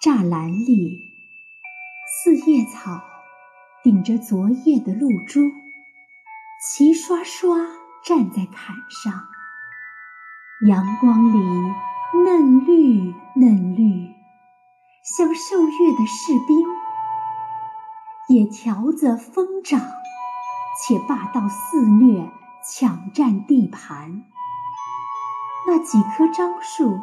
[0.00, 1.12] 栅栏里，
[2.06, 3.02] 四叶草
[3.82, 5.40] 顶着昨夜的露珠，
[6.64, 7.56] 齐刷刷
[8.04, 9.26] 站在坎上。
[10.68, 11.38] 阳光里
[12.24, 14.14] 嫩绿嫩绿，
[15.02, 16.64] 像受阅的士兵，
[18.28, 22.30] 也条子疯长，且霸道肆虐，
[22.62, 24.22] 抢占地盘。
[25.66, 27.00] 那几棵樟树。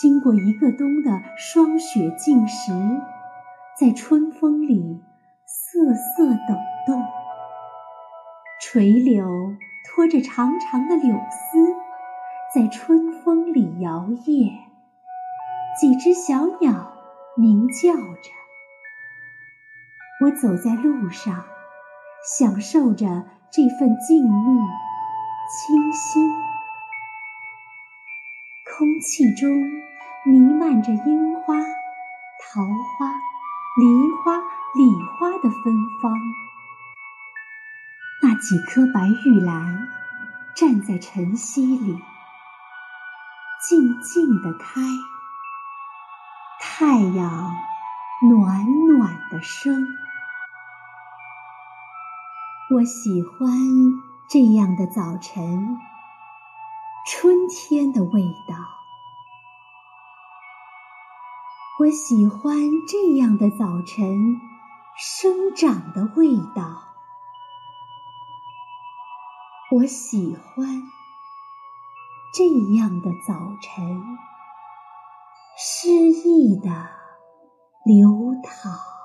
[0.00, 3.00] 经过一个冬的霜雪浸蚀，
[3.76, 5.02] 在春风里
[5.44, 6.54] 瑟瑟抖
[6.86, 7.04] 动。
[8.60, 9.26] 垂柳
[9.84, 11.74] 拖着长长的柳丝，
[12.54, 14.52] 在春风里摇曳。
[15.80, 16.92] 几只小鸟
[17.36, 18.30] 鸣叫着。
[20.22, 21.44] 我走在路上，
[22.38, 24.60] 享受着这份静谧、
[25.50, 26.30] 清新。
[28.76, 29.87] 空气中。
[30.24, 33.08] 弥漫着樱花、桃花、
[33.76, 34.38] 梨花、
[34.74, 36.12] 李花的芬芳。
[38.20, 39.88] 那几棵白玉兰
[40.54, 42.02] 站在晨曦里，
[43.68, 44.80] 静静地开。
[46.60, 47.56] 太阳
[48.28, 49.86] 暖暖的升。
[52.70, 53.48] 我喜欢
[54.28, 55.78] 这样的早晨，
[57.06, 58.77] 春天的味道。
[61.80, 64.40] 我喜欢这样的早晨，
[64.96, 66.82] 生长的味道。
[69.70, 70.82] 我喜欢
[72.34, 74.02] 这样的早晨，
[75.56, 76.68] 诗意的
[77.84, 78.10] 流
[78.42, 78.97] 淌。